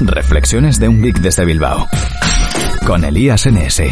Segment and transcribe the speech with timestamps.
[0.00, 1.86] Reflexiones de un geek desde Bilbao.
[2.86, 3.82] Con Elías NS.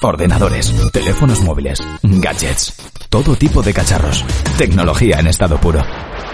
[0.00, 2.74] Ordenadores, teléfonos móviles, gadgets,
[3.10, 4.24] todo tipo de cacharros,
[4.56, 5.82] tecnología en estado puro.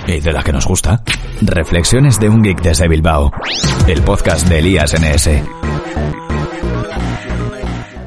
[0.07, 1.03] ¿Y de la que nos gusta?
[1.43, 3.33] Reflexiones de un geek desde Bilbao.
[3.89, 5.31] El podcast de Elías NS.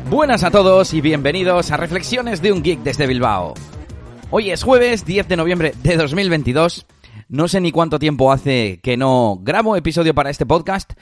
[0.10, 3.56] Buenas a todos y bienvenidos a Reflexiones de un geek desde Bilbao.
[4.32, 6.86] Hoy es jueves 10 de noviembre de 2022
[7.30, 10.94] no sé ni cuánto tiempo hace que no grabo episodio para este podcast,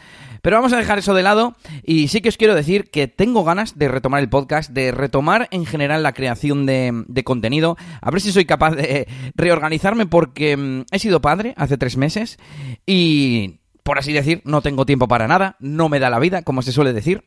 [0.41, 3.45] pero vamos a dejar eso de lado y sí que os quiero decir que tengo
[3.45, 8.21] ganas de retomar el podcast, de retomar en general la creación de, contenido, a ver
[8.21, 12.38] si soy capaz de reorganizarme porque mm, he sido padre hace tres meses
[12.85, 16.62] y, por así decir, no tengo tiempo para nada, no me da la vida, como
[16.62, 17.23] se suele decir.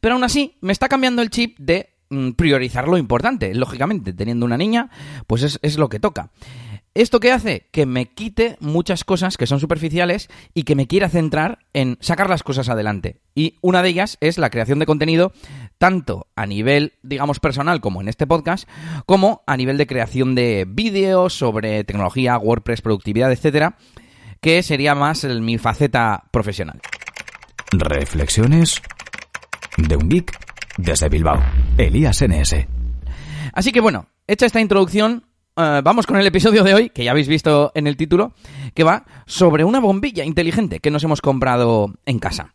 [0.00, 3.54] Pero aún así, me está cambiando el chip de mm, priorizar lo importante.
[3.54, 4.90] Lógicamente, teniendo una niña,
[5.26, 6.30] pues es, es lo que toca.
[6.96, 7.66] ¿Esto qué hace?
[7.72, 12.30] Que me quite muchas cosas que son superficiales y que me quiera centrar en sacar
[12.30, 13.20] las cosas adelante.
[13.34, 15.34] Y una de ellas es la creación de contenido,
[15.76, 18.66] tanto a nivel, digamos, personal como en este podcast,
[19.04, 23.76] como a nivel de creación de vídeos sobre tecnología, WordPress, productividad, etcétera,
[24.40, 26.80] que sería más mi faceta profesional.
[27.72, 28.80] Reflexiones
[29.76, 30.34] de un geek
[30.78, 31.44] desde Bilbao.
[31.76, 32.54] Elías NS.
[33.52, 35.26] Así que bueno, hecha esta introducción,
[35.56, 38.32] eh, vamos con el episodio de hoy, que ya habéis visto en el título,
[38.74, 42.54] que va sobre una bombilla inteligente que nos hemos comprado en casa.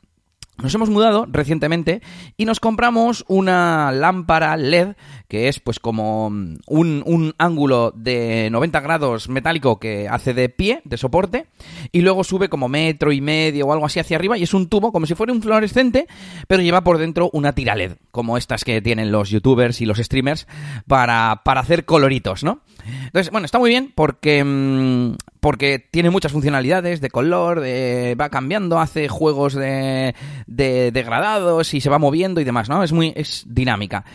[0.58, 2.02] Nos hemos mudado recientemente
[2.38, 4.96] y nos compramos una lámpara LED
[5.28, 10.82] que es pues como un, un, ángulo de 90 grados metálico que hace de pie,
[10.84, 11.48] de soporte,
[11.94, 14.68] y luego sube como metro y medio o algo así hacia arriba y es un
[14.68, 16.06] tubo como si fuera un fluorescente,
[16.50, 20.00] pero lleva por dentro una tira LED, como estas que tienen los youtubers y los
[20.00, 20.48] streamers
[20.86, 22.60] para, para hacer coloritos, ¿no?
[23.06, 28.30] Entonces, bueno, está muy bien porque, mm, porque tiene muchas funcionalidades de color, de, va
[28.30, 30.14] cambiando, hace juegos de,
[30.48, 32.84] de degradados y se va moviendo y demás, ¿no?
[32.84, 34.06] Es muy es dinámica.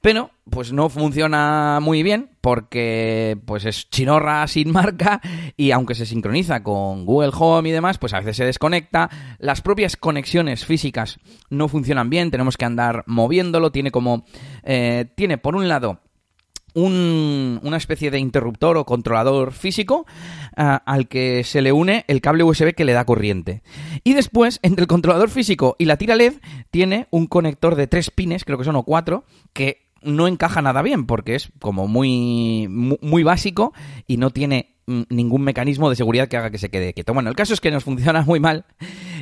[0.00, 5.20] Pero, pues no funciona muy bien porque pues es chinorra sin marca
[5.56, 9.10] y aunque se sincroniza con Google Home y demás, pues a veces se desconecta.
[9.38, 11.18] Las propias conexiones físicas
[11.50, 14.24] no funcionan bien, tenemos que andar moviéndolo, tiene como...
[14.62, 16.00] Eh, tiene por un lado
[16.76, 20.06] una especie de interruptor o controlador físico
[20.56, 23.62] ah, al que se le une el cable USB que le da corriente.
[24.04, 26.34] Y después, entre el controlador físico y la tira LED,
[26.70, 30.82] tiene un conector de tres pines, creo que son o cuatro, que no encaja nada
[30.82, 33.72] bien porque es como muy, muy básico
[34.06, 37.12] y no tiene ningún mecanismo de seguridad que haga que se quede quieto.
[37.12, 38.64] Bueno, el caso es que nos funciona muy mal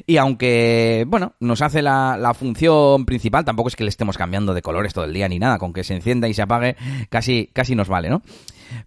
[0.06, 4.54] y aunque, bueno, nos hace la, la, función principal, tampoco es que le estemos cambiando
[4.54, 6.76] de colores todo el día ni nada, con que se encienda y se apague
[7.08, 8.22] casi, casi nos vale, ¿no?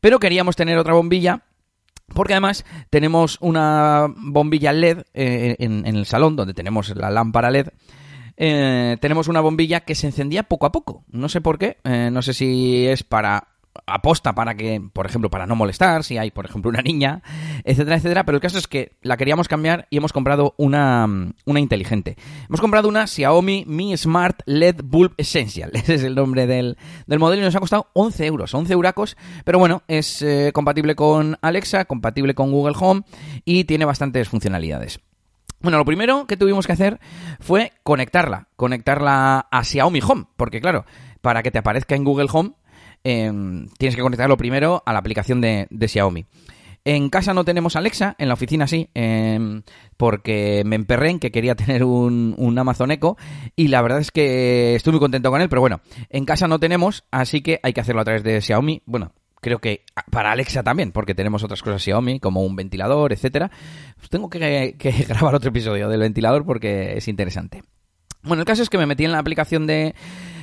[0.02, 1.44] Pero queríamos tener otra bombilla
[2.14, 7.68] porque además tenemos una bombilla LED eh, en, el salón donde tenemos la lámpara LED.
[8.38, 11.04] Eh, tenemos una bombilla que se encendía poco a poco.
[11.10, 11.78] No sé por qué.
[11.84, 13.50] Eh, no sé si es para
[13.86, 17.22] aposta para que, por ejemplo, para no molestar, si hay, por ejemplo, una niña,
[17.64, 18.26] etcétera, etcétera.
[18.26, 21.08] Pero el caso es que la queríamos cambiar y hemos comprado una,
[21.46, 22.18] una inteligente.
[22.48, 25.72] Hemos comprado una Xiaomi Mi Smart LED Bulb Essential.
[25.74, 29.18] Ese es el nombre del, del modelo y nos ha costado 11 euros, 11 euracos.
[29.46, 33.04] Pero bueno, es eh, compatible con Alexa, compatible con Google Home
[33.46, 35.00] y tiene bastantes funcionalidades.
[35.60, 37.00] Bueno, lo primero que tuvimos que hacer
[37.40, 40.86] fue conectarla, conectarla a Xiaomi Home, porque claro,
[41.22, 42.52] para que te aparezca en Google Home
[43.09, 46.25] Em, tienes que conectarlo primero a la aplicación de, Xiaomi.
[46.84, 49.62] En casa no tenemos Alexa, en la oficina sí, em,
[49.95, 53.16] porque me emperré en que quería tener un, Amazon Echo
[53.56, 55.79] y la verdad es que estoy muy contento con él, pero bueno,
[56.09, 58.81] en casa no tenemos, así que hay que hacerlo a través de Xiaomi.
[58.85, 63.50] Bueno, creo que para Alexa también, porque tenemos otras cosas Xiaomi, como un ventilador, etcétera.
[63.95, 67.63] Pues tengo que, que grabar otro episodio del ventilador porque es interesante.
[68.24, 69.95] Bueno, el caso es que me metí en la aplicación de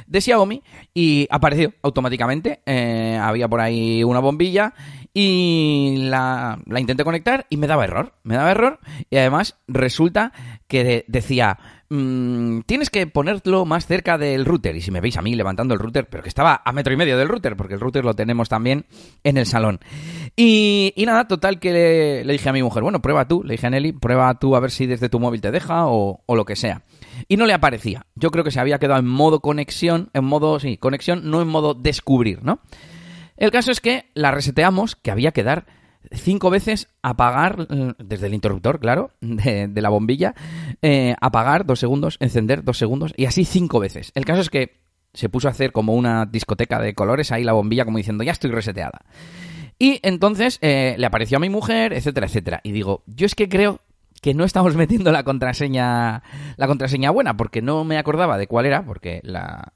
[0.06, 2.60] de Xiaomi y apareció automáticamente.
[2.66, 4.74] Eh, había por ahí una bombilla
[5.12, 8.14] y la, la, intenté conectar y me daba error.
[8.22, 10.32] Me daba error y además resulta
[10.66, 11.58] que decía
[11.94, 14.76] mm, tienes que ponerlo más cerca del router.
[14.76, 16.96] Y si me veis a mí levantando el router, pero que estaba a metro y
[16.96, 18.86] medio del router, porque el router lo tenemos también
[19.22, 19.80] en el salón.
[20.36, 23.70] Y, nada, total que le, dije a mi mujer, bueno, prueba tú, le dije a
[23.70, 26.56] Nelly, prueba tú a ver si desde tu móvil te deja o, o lo que
[26.56, 26.82] sea
[27.28, 28.06] y no le aparecía.
[28.14, 31.48] Yo creo que se había quedado en modo conexión, en modo, sí, conexión, no en
[31.48, 32.60] modo descubrir, ¿no?
[33.36, 35.66] El caso es que la reseteamos, que había que dar
[36.12, 40.34] cinco veces apagar, eh, desde el interruptor, claro, de, la bombilla,
[40.82, 44.12] eh, apagar dos segundos, encender dos segundos, y así cinco veces.
[44.14, 44.80] El caso es que
[45.12, 48.32] se puso a hacer como una discoteca de colores ahí la bombilla, como diciendo, ya
[48.32, 49.02] estoy reseteada.
[49.78, 52.60] Y entonces eh, le apareció a mi mujer, etcétera, etcétera.
[52.62, 53.80] Y digo, yo es que creo
[54.20, 56.22] que no estamos metiendo la contraseña,
[56.56, 59.72] la contraseña buena, porque no me acordaba de cuál era, porque la,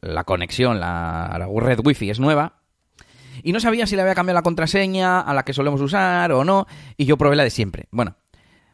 [0.00, 2.61] la, conexión, la, la red wifi es nueva,
[3.42, 6.44] y no sabía si le había cambiado la contraseña a la que solemos usar o
[6.44, 6.66] no,
[6.96, 7.86] y yo probé la de siempre.
[7.90, 8.16] Bueno,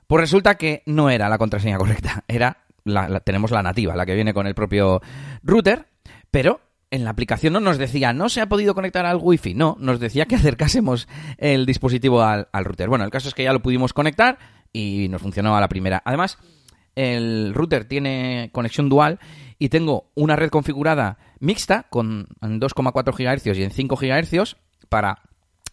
[0.07, 4.15] pues resulta que no era la contraseña correcta, era la, tenemos la nativa, la que
[4.15, 5.01] viene con el propio
[5.43, 5.87] router,
[6.31, 6.61] pero
[6.91, 10.01] en la aplicación no nos decía no se ha podido conectar al wifi, no, nos
[10.01, 12.89] decía que acercásemos el dispositivo al, al router.
[12.89, 14.39] Bueno, el caso es que ya lo pudimos conectar
[14.73, 16.03] y nos funcionó la primera.
[16.05, 16.39] Además,
[16.95, 19.21] el router tiene conexión dual
[19.59, 24.57] y tengo una red configurada mixta con 2,4 GHz y en 5 GHz
[24.89, 25.23] para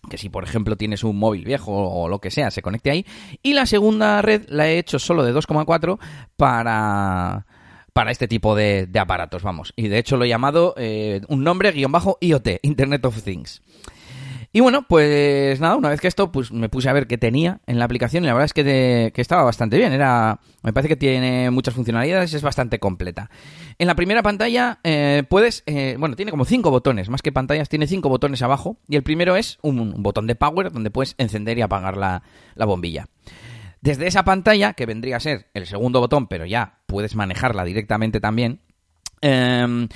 [0.09, 3.05] que si por ejemplo tienes un móvil viejo o lo que sea, se conecte ahí.
[3.41, 5.99] Y la segunda red la he hecho solo de 2,4
[6.37, 7.45] para
[7.95, 9.71] para este tipo de, aparatos, vamos.
[9.77, 13.61] Y de hecho lo he llamado eh, un nombre guion bajo IoT, Internet of Things.
[14.55, 17.59] Y bueno, pues nada, una vez que esto, pues me puse a ver qué tenía
[17.67, 19.91] en la aplicación y la verdad es que, estaba bastante bien.
[19.91, 23.29] Era, me parece que tiene muchas funcionalidades, es bastante completa.
[23.79, 27.67] En la primera pantalla eh, puedes, eh, bueno, tiene como cinco botones, más que pantallas,
[27.67, 31.57] tiene cinco botones abajo y el primero es un, botón de power donde puedes encender
[31.57, 32.21] y apagar la,
[32.55, 33.09] bombilla.
[33.81, 38.21] Desde esa pantalla, que vendría a ser el segundo botón, pero ya puedes manejarla directamente
[38.21, 38.61] también,
[39.19, 39.89] em,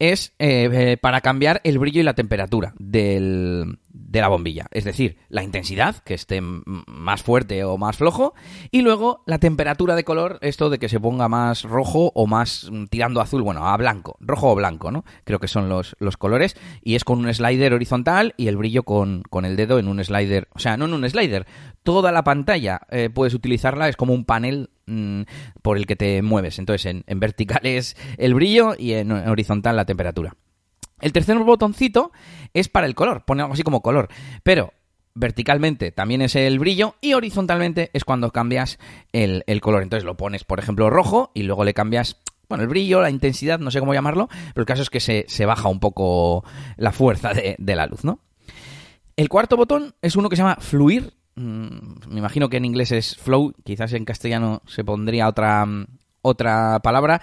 [0.00, 3.78] es eh, para cambiar el brillo y la temperatura del,
[4.10, 4.66] de la bombilla.
[4.72, 8.34] Es decir, la intensidad, que esté más fuerte o más flojo,
[8.72, 12.68] y luego la temperatura de color, esto de que se ponga más rojo o más
[12.70, 15.04] mm, tirando azul, bueno, a blanco, rojo o blanco, ¿no?
[15.22, 18.82] Creo que son los, los colores, y es con un slider horizontal y el brillo
[18.82, 21.46] con, con, el dedo en un slider, o sea, no en un slider,
[21.84, 25.22] toda la pantalla eh, puedes utilizarla, es como un panel mm,
[25.62, 26.58] por el que te mueves.
[26.58, 30.34] Entonces, en, en vertical es el brillo y en horizontal la temperatura.
[31.00, 32.12] El tercer botoncito
[32.54, 34.08] es para el color, pone algo así como color,
[34.42, 34.72] pero
[35.14, 38.78] verticalmente también es el brillo y horizontalmente es cuando cambias
[39.12, 39.82] el, color.
[39.82, 42.16] Entonces lo pones, por ejemplo, rojo y luego le cambias,
[42.48, 45.46] bueno, el brillo, la intensidad, no sé cómo llamarlo, pero el caso es que se,
[45.46, 46.44] baja un poco
[46.76, 48.20] la fuerza de, de, la luz, ¿no?
[49.16, 51.12] El cuarto botón es uno que se llama fluir.
[51.34, 55.66] Mm, me imagino que en inglés es flow, quizás en castellano se pondría otra,
[56.22, 57.20] otra palabra.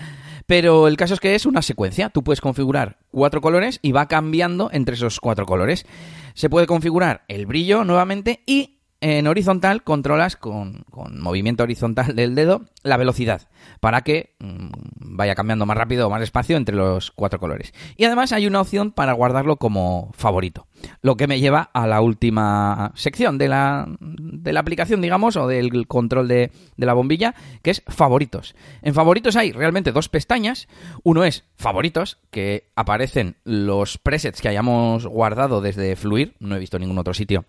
[0.47, 2.09] Pero el caso es que es una secuencia.
[2.09, 5.85] Tú puedes configurar cuatro colores y va cambiando entre esos cuatro colores.
[6.33, 12.65] Se puede configurar el brillo nuevamente y en horizontal controlas con, movimiento horizontal del dedo
[12.83, 13.47] la velocidad
[13.79, 17.73] para que mm, vaya cambiando más rápido o más despacio entre los cuatro colores.
[17.95, 20.67] Y además hay una opción para guardarlo como favorito.
[21.01, 25.47] Lo que me lleva a la última sección de la, de la aplicación, digamos, o
[25.47, 28.55] del control de, de la bombilla, que es favoritos.
[28.81, 30.67] En favoritos hay realmente dos pestañas.
[31.03, 36.35] Uno es favoritos, que aparecen los presets que hayamos guardado desde Fluir.
[36.39, 37.45] No he visto ningún otro sitio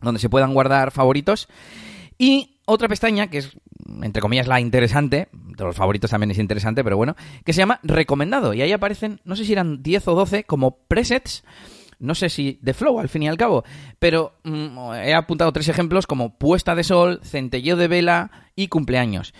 [0.00, 1.48] donde se puedan guardar favoritos.
[2.18, 3.56] Y otra pestaña, que es,
[4.02, 7.80] entre comillas, la interesante, de los favoritos también es interesante, pero bueno, que se llama
[7.82, 8.54] recomendado.
[8.54, 11.44] Y ahí aparecen, no sé si eran 10 o 12 como presets,
[11.98, 13.64] no sé si de flow al fin y al cabo,
[13.98, 19.34] pero mm, he apuntado tres ejemplos como puesta de sol, centelleo de vela y cumpleaños.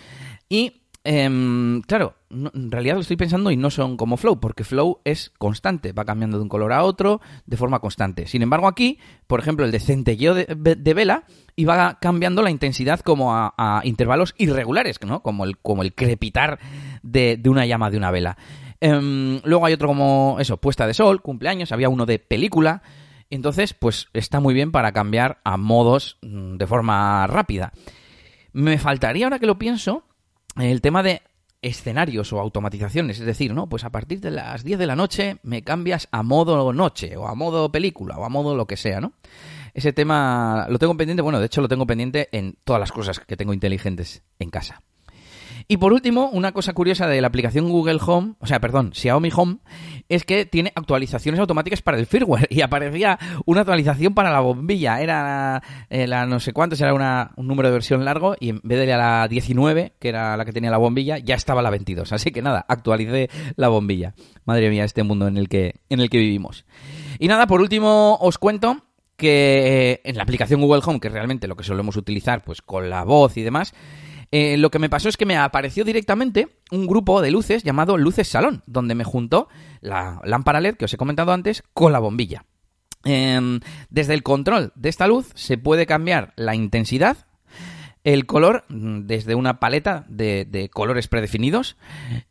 [0.49, 5.01] Y Em, claro, en realidad lo estoy pensando y no son como Flow, porque Flow
[5.05, 8.25] es constante, va cambiando de un color a otro de forma constante.
[8.25, 8.97] Sin embargo, aquí,
[9.27, 11.25] por ejemplo, el de centelleo de, vela
[11.55, 15.21] y va cambiando la intensidad como a, intervalos irregulares, ¿no?
[15.21, 16.57] Como el, como el crepitar
[17.03, 18.35] de, una llama de una vela.
[18.81, 22.81] Em, luego hay otro como eso, puesta de sol, cumpleaños, había uno de película.
[23.29, 27.73] Entonces, pues está muy bien para cambiar a modos mm, de forma rápida.
[28.53, 30.03] Me faltaría, ahora que lo pienso,
[30.57, 31.21] el tema de
[31.61, 33.67] escenarios o automatizaciones, es decir, ¿no?
[33.67, 37.27] Pues a partir de las 10 de la noche me cambias a modo noche o
[37.27, 39.13] a modo película o a modo lo que sea, ¿no?
[39.73, 43.19] Ese tema lo tengo pendiente, bueno, de hecho lo tengo pendiente en todas las cosas
[43.19, 44.81] que tengo inteligentes en casa.
[45.67, 49.31] Y por último, una cosa curiosa de la aplicación Google Home, o sea, perdón, Xiaomi
[49.35, 49.57] Home,
[50.09, 55.01] es que tiene actualizaciones automáticas para el firmware y aparecía una actualización para la bombilla.
[55.01, 58.61] Era eh, la no sé cuántos, era una, un número de versión largo y en
[58.63, 62.11] vez de la 19, que era la que tenía la bombilla, ya estaba la 22.
[62.13, 64.13] Así que nada, actualicé la bombilla.
[64.45, 66.65] Madre mía, este mundo en el que, en el que vivimos.
[67.17, 68.83] Y nada, por último os cuento
[69.17, 72.89] que eh, en la aplicación Google Home, que realmente lo que solemos utilizar pues con
[72.89, 73.73] la voz y demás,
[74.31, 77.97] eh, lo que me pasó es que me apareció directamente un grupo de luces llamado
[77.97, 79.47] Luces Salón, donde me juntó
[79.81, 82.45] la lámpara LED que os he comentado antes con la bombilla.
[83.03, 87.27] Em, desde el control de esta luz se puede cambiar la intensidad,
[88.03, 91.77] el color mm, desde una paleta de, colores predefinidos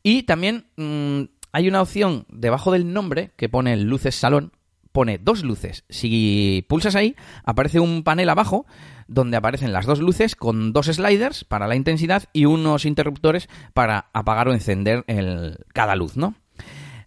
[0.02, 1.22] y también mm,
[1.52, 4.52] hay una opción debajo del nombre que pone Luces Salón
[4.94, 5.84] pone dos luces.
[5.88, 8.64] Si pulsas ahí, aparece un panel abajo
[9.08, 14.10] donde aparecen las dos luces con dos sliders para la intensidad y unos interruptores para
[14.12, 16.34] apagar o encender el, cada luz, ¿no?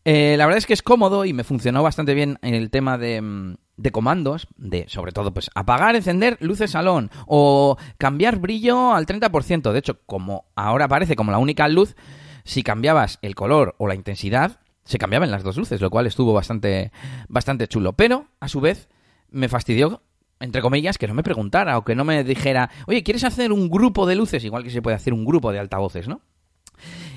[0.06, 2.98] Eh, la verdad es que es cómodo y me funcionó bastante bien en el tema
[2.98, 8.94] de, mm, de comandos, de sobre todo pues apagar, encender luces salón o cambiar brillo
[8.94, 9.72] al 30%.
[9.72, 11.96] De hecho, como ahora aparece como la única luz,
[12.44, 16.34] si cambiabas el color o la intensidad, se cambiaban las dos luces, lo cual estuvo
[16.34, 16.92] bastante,
[17.28, 17.94] bastante chulo.
[17.94, 18.88] Pero, a su vez,
[19.30, 20.02] me fastidió,
[20.40, 23.70] entre comillas, que no me preguntara o que no me dijera, oye, ¿quieres hacer un
[23.70, 24.44] grupo de luces?
[24.44, 26.22] Igual que se puede hacer un grupo de altavoces, ¿no?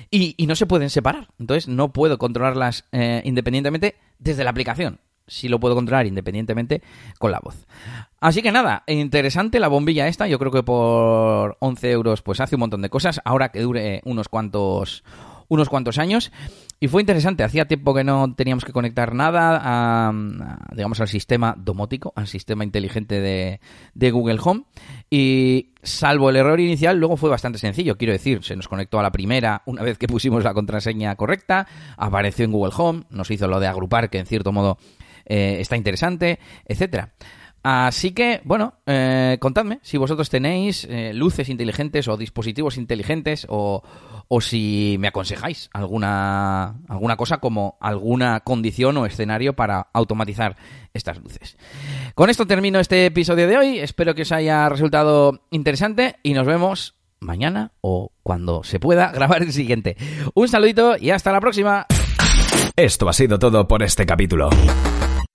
[0.09, 1.29] Y, no se pueden separar.
[1.39, 4.99] Entonces, no puedo controlarlas eh, independientemente desde la aplicación.
[5.25, 6.81] Sí lo puedo controlar independientemente
[7.17, 7.65] con la voz.
[8.19, 10.27] Así que nada, interesante la bombilla esta.
[10.27, 13.21] Yo creo que por 11 euros pues hace un montón de cosas.
[13.23, 15.05] Ahora que dure unos cuantos
[15.47, 16.31] unos cuantos años
[16.83, 17.43] y fue interesante.
[17.43, 20.11] Hacía tiempo que no teníamos que conectar nada a,
[20.75, 24.63] digamos, al sistema domótico, al sistema inteligente de, Google Home.
[25.07, 27.99] Y salvo el error inicial, luego fue bastante sencillo.
[27.99, 31.67] Quiero decir, se nos conectó a la primera una vez que pusimos la contraseña correcta,
[31.97, 34.79] apareció en Google Home, nos hizo lo de agrupar, que en cierto modo
[35.27, 37.13] eh, está interesante, etcétera.
[37.63, 43.83] Así que, bueno, eh, contadme si vosotros tenéis eh, luces inteligentes o dispositivos inteligentes o,
[44.27, 50.57] o, si me aconsejáis alguna, alguna cosa como alguna condición o escenario para automatizar
[50.93, 51.55] estas luces.
[52.15, 53.79] Con esto termino este episodio de hoy.
[53.79, 59.43] Espero que os haya resultado interesante y nos vemos mañana o cuando se pueda grabar
[59.43, 59.97] el siguiente.
[60.33, 61.85] Un saludito y hasta la próxima.
[62.75, 64.49] Esto ha sido todo por este capítulo.